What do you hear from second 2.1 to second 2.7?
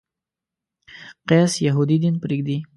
پرېږدي.